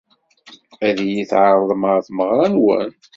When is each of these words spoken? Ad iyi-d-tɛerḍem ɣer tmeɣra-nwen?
Ad 0.87 0.97
iyi-d-tɛerḍem 1.05 1.83
ɣer 1.89 1.99
tmeɣra-nwen? 2.07 2.91